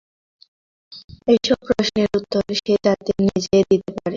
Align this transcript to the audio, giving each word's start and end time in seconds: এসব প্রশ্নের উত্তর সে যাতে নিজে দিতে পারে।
এসব 1.27 1.57
প্রশ্নের 1.67 2.09
উত্তর 2.17 2.43
সে 2.59 2.73
যাতে 2.85 3.11
নিজে 3.21 3.57
দিতে 3.69 3.89
পারে। 3.95 4.09